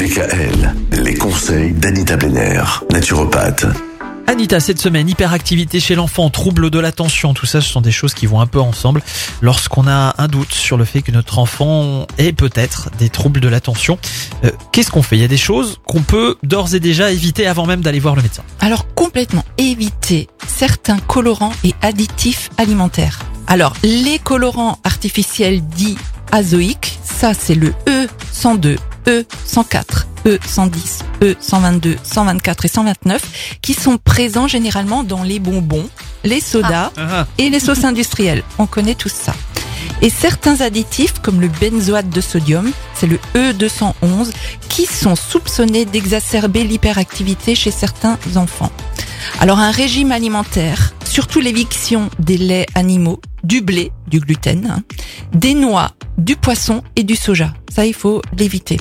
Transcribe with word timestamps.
DKL, 0.00 0.74
les 0.92 1.14
conseils 1.14 1.72
d'Anita 1.72 2.16
Benner, 2.16 2.62
naturopathe. 2.90 3.66
Anita, 4.26 4.58
cette 4.58 4.80
semaine, 4.80 5.06
hyperactivité 5.10 5.78
chez 5.78 5.94
l'enfant, 5.94 6.30
trouble 6.30 6.70
de 6.70 6.78
l'attention, 6.78 7.34
tout 7.34 7.44
ça, 7.44 7.60
ce 7.60 7.68
sont 7.68 7.82
des 7.82 7.90
choses 7.90 8.14
qui 8.14 8.24
vont 8.24 8.40
un 8.40 8.46
peu 8.46 8.60
ensemble 8.60 9.02
lorsqu'on 9.42 9.86
a 9.86 10.14
un 10.16 10.26
doute 10.26 10.52
sur 10.52 10.78
le 10.78 10.86
fait 10.86 11.02
que 11.02 11.12
notre 11.12 11.38
enfant 11.38 12.06
ait 12.16 12.32
peut-être 12.32 12.88
des 12.98 13.10
troubles 13.10 13.40
de 13.40 13.48
l'attention. 13.48 13.98
Euh, 14.44 14.50
Qu'est-ce 14.72 14.90
qu'on 14.90 15.02
fait? 15.02 15.16
Il 15.16 15.20
y 15.20 15.24
a 15.24 15.28
des 15.28 15.36
choses 15.36 15.80
qu'on 15.84 16.00
peut 16.00 16.38
d'ores 16.42 16.74
et 16.74 16.80
déjà 16.80 17.12
éviter 17.12 17.46
avant 17.46 17.66
même 17.66 17.82
d'aller 17.82 18.00
voir 18.00 18.16
le 18.16 18.22
médecin. 18.22 18.42
Alors 18.60 18.86
complètement 18.94 19.44
éviter 19.58 20.28
certains 20.48 20.98
colorants 20.98 21.52
et 21.62 21.74
additifs 21.82 22.48
alimentaires. 22.56 23.18
Alors 23.46 23.74
les 23.82 24.18
colorants 24.18 24.78
artificiels 24.82 25.60
dits 25.60 25.98
azoïques, 26.32 26.98
ça 27.04 27.34
c'est 27.34 27.54
le 27.54 27.74
E 27.86 28.06
E102, 28.32 28.78
E104, 29.06 30.06
E110, 30.24 31.00
E122, 31.20 31.96
124 32.02 32.64
et 32.64 32.68
129 32.68 33.58
qui 33.62 33.74
sont 33.74 33.98
présents 33.98 34.48
généralement 34.48 35.02
dans 35.02 35.22
les 35.22 35.38
bonbons, 35.38 35.88
les 36.24 36.40
sodas 36.40 36.92
et 37.38 37.50
les 37.50 37.60
sauces 37.60 37.84
industrielles. 37.84 38.42
On 38.58 38.66
connaît 38.66 38.94
tout 38.94 39.08
ça. 39.08 39.34
Et 40.02 40.10
certains 40.10 40.60
additifs 40.60 41.18
comme 41.20 41.40
le 41.40 41.48
benzoate 41.48 42.08
de 42.08 42.20
sodium, 42.20 42.70
c'est 42.94 43.06
le 43.06 43.18
E211, 43.34 44.30
qui 44.68 44.86
sont 44.86 45.16
soupçonnés 45.16 45.84
d'exacerber 45.84 46.64
l'hyperactivité 46.64 47.54
chez 47.54 47.70
certains 47.70 48.18
enfants. 48.36 48.72
Alors 49.40 49.58
un 49.58 49.70
régime 49.70 50.12
alimentaire, 50.12 50.94
surtout 51.04 51.40
l'éviction 51.40 52.10
des 52.18 52.38
laits 52.38 52.68
animaux, 52.74 53.20
du 53.44 53.60
blé, 53.60 53.92
du 54.06 54.20
gluten, 54.20 54.66
hein, 54.70 54.82
des 55.34 55.54
noix, 55.54 55.92
du 56.20 56.36
poisson 56.36 56.82
et 56.96 57.02
du 57.02 57.16
soja. 57.16 57.52
Ça, 57.74 57.86
il 57.86 57.94
faut 57.94 58.20
l'éviter. 58.36 58.78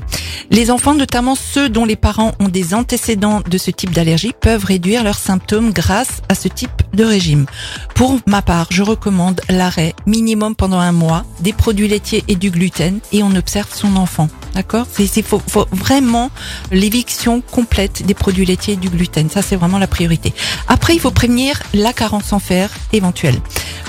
Les 0.51 0.71
enfants, 0.71 0.95
notamment 0.95 1.35
ceux 1.35 1.69
dont 1.69 1.85
les 1.85 1.95
parents 1.95 2.33
ont 2.39 2.47
des 2.47 2.73
antécédents 2.73 3.41
de 3.47 3.57
ce 3.57 3.71
type 3.71 3.91
d'allergie, 3.91 4.33
peuvent 4.39 4.65
réduire 4.65 5.03
leurs 5.03 5.17
symptômes 5.17 5.71
grâce 5.71 6.21
à 6.27 6.35
ce 6.35 6.47
type 6.47 6.81
de 6.93 7.03
régime. 7.03 7.45
Pour 7.93 8.17
ma 8.25 8.41
part, 8.41 8.67
je 8.71 8.81
recommande 8.81 9.41
l'arrêt 9.49 9.93
minimum 10.07 10.55
pendant 10.55 10.79
un 10.79 10.91
mois 10.91 11.23
des 11.39 11.53
produits 11.53 11.87
laitiers 11.87 12.23
et 12.27 12.35
du 12.35 12.49
gluten 12.49 12.99
et 13.11 13.21
on 13.21 13.35
observe 13.35 13.69
son 13.73 13.95
enfant. 13.95 14.27
D'accord? 14.55 14.87
C'est 14.91 15.21
faut 15.21 15.41
vraiment 15.71 16.31
l'éviction 16.71 17.41
complète 17.41 18.03
des 18.05 18.15
produits 18.15 18.45
laitiers 18.45 18.73
et 18.73 18.77
du 18.77 18.89
gluten. 18.89 19.29
Ça, 19.29 19.41
c'est 19.43 19.55
vraiment 19.55 19.77
la 19.77 19.87
priorité. 19.87 20.33
Après, 20.67 20.95
il 20.95 20.99
faut 20.99 21.11
prévenir 21.11 21.61
la 21.73 21.93
carence 21.93 22.33
en 22.33 22.39
fer 22.39 22.71
éventuelle. 22.91 23.39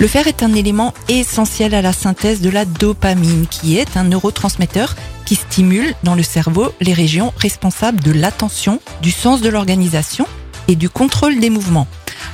Le 0.01 0.06
fer 0.06 0.27
est 0.29 0.43
un 0.43 0.55
élément 0.55 0.95
essentiel 1.11 1.75
à 1.75 1.83
la 1.83 1.93
synthèse 1.93 2.41
de 2.41 2.48
la 2.48 2.65
dopamine, 2.65 3.47
qui 3.47 3.77
est 3.77 3.98
un 3.98 4.05
neurotransmetteur 4.05 4.97
qui 5.27 5.34
stimule 5.34 5.95
dans 6.05 6.15
le 6.15 6.23
cerveau 6.23 6.73
les 6.81 6.95
régions 6.95 7.34
responsables 7.37 8.01
de 8.01 8.11
l'attention, 8.11 8.81
du 9.03 9.11
sens 9.11 9.43
de 9.43 9.51
l'organisation 9.51 10.27
et 10.69 10.75
du 10.75 10.89
contrôle 10.89 11.39
des 11.39 11.51
mouvements. 11.51 11.87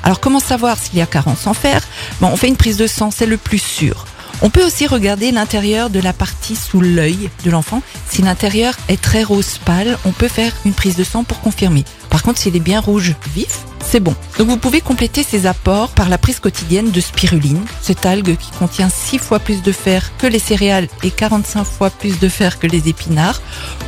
Alors 0.05 0.21
comment 0.21 0.39
savoir 0.39 0.79
s'il 0.79 0.97
y 0.97 1.03
a 1.03 1.07
carence 1.07 1.49
en 1.49 1.55
fer? 1.55 1.83
On 2.23 2.37
fait 2.37 2.47
une 2.47 2.57
prise 2.57 2.77
de 2.77 2.87
sang, 2.87 3.11
c'est 3.11 3.27
le 3.27 3.37
plus 3.37 3.59
sûr. 3.59 4.07
On 4.43 4.51
peut 4.51 4.65
aussi 4.65 4.87
regarder 4.87 5.33
l'intérieur 5.33 5.91
de 5.91 5.99
la 5.99 6.13
partie 6.13 6.55
sous 6.55 6.81
l'œil 6.81 7.31
de 7.45 7.51
l'enfant. 7.51 7.83
Si 8.09 8.23
l'intérieur 8.23 8.75
est 8.89 9.03
très 9.03 9.25
rose 9.25 9.59
pâle, 9.65 9.99
on 10.05 10.13
peut 10.13 10.29
faire 10.29 10.53
une 10.67 10.73
prise 10.73 10.95
de 10.95 11.03
sang 11.03 11.25
pour 11.25 11.41
confirmer. 11.41 11.85
Par 12.11 12.23
contre, 12.23 12.39
s'il 12.39 12.55
est 12.55 12.61
bien 12.61 12.79
rouge 12.79 13.15
vif, 13.35 13.65
c'est 13.87 14.01
bon. 14.01 14.15
Donc 14.39 14.49
vous 14.49 14.57
pouvez 14.57 14.81
compléter 14.81 15.23
ces 15.23 15.47
apports 15.47 15.91
par 15.91 16.09
la 16.09 16.19
prise 16.19 16.41
quotidienne 16.41 16.91
de 16.91 17.01
spiruline, 17.01 17.65
cette 17.81 18.05
algue 18.05 18.37
qui 18.37 18.51
contient 18.51 18.89
6 18.89 19.19
fois 19.19 19.39
plus 19.39 19.63
de 19.63 19.73
fer 19.73 20.11
que 20.19 20.27
les 20.27 20.39
céréales 20.39 20.89
et 21.03 21.11
45 21.11 21.65
fois 21.65 21.91
plus 21.91 22.19
de 22.19 22.29
fer 22.29 22.59
que 22.59 22.67
les 22.67 22.89
épinards. 22.89 23.41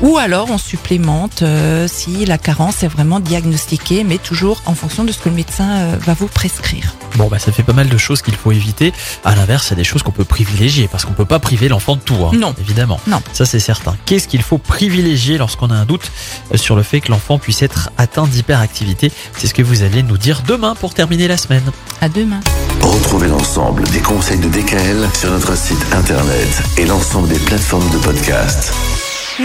Ou 0.03 0.17
alors 0.19 0.51
on 0.51 0.59
supplémente 0.59 1.43
euh, 1.43 1.89
si 1.89 2.25
la 2.27 2.39
carence 2.39 2.83
est 2.83 2.89
vraiment 2.89 3.21
diagnostiquée, 3.21 4.05
mais 4.05 4.19
toujours 4.19 4.63
en 4.67 4.75
fonction 4.75 5.05
de 5.05 5.13
ce 5.13 5.19
que 5.19 5.29
le 5.29 5.35
médecin 5.35 5.69
euh, 5.69 5.97
va 6.01 6.15
vous 6.15 6.29
prescrire. 6.29 6.95
Bon, 7.17 7.28
bah 7.28 7.39
ça 7.39 7.51
fait 7.53 7.62
pas 7.62 7.73
mal 7.73 7.89
de 7.89 7.97
choses 7.98 8.23
qu'il 8.23 8.34
faut 8.37 8.53
éviter. 8.53 8.93
À 9.25 9.34
l'inverse, 9.34 9.66
il 9.69 9.71
y 9.71 9.72
a 9.75 9.77
des 9.77 9.84
choses 9.84 10.03
qu'on 10.03 10.12
peut 10.12 10.25
privilégier 10.25 10.88
parce 10.88 11.05
qu'on 11.05 11.12
peut 11.15 11.25
pas 11.25 11.38
priver 11.38 11.69
l'enfant 11.69 11.97
de 11.97 12.00
tout. 12.00 12.15
hein, 12.25 12.31
Non. 12.34 12.55
Évidemment. 12.60 13.00
Non. 13.06 13.21
Ça, 13.33 13.44
c'est 13.44 13.60
certain. 13.60 13.97
Qu'est-ce 14.06 14.28
qu'il 14.28 14.43
faut 14.43 14.59
privilégier 14.59 15.38
lorsqu'on 15.38 15.71
a 15.71 15.75
un 15.75 15.84
doute 15.84 16.10
euh, 16.53 16.56
sur 16.56 16.77
le 16.77 16.83
fait 16.83 17.00
que 17.00 17.10
l'enfant 17.10 17.38
puisse 17.38 17.62
être 17.62 17.91
atteint 17.99 18.27
d'hyperactivité? 18.27 19.10
C'est 19.37 19.47
ce 19.47 19.55
que 19.55 19.62
vous 19.62 19.83
allez 19.83 20.03
nous 20.03 20.19
dire 20.19 20.43
demain 20.47 20.75
pour 20.75 20.94
terminer 20.94 21.28
la 21.28 21.37
semaine. 21.37 21.65
À 22.00 22.09
demain. 22.09 22.41
Retrouvez 22.81 23.28
l'ensemble 23.28 23.83
des 23.91 24.00
conseils 24.00 24.38
de 24.38 24.49
DKL 24.49 25.09
sur 25.19 25.31
notre 25.31 25.56
site 25.56 25.84
internet 25.93 26.62
et 26.77 26.87
l'ensemble 26.87 27.28
des 27.28 27.38
plateformes 27.38 27.88
de 27.91 27.99
podcast. 27.99 28.72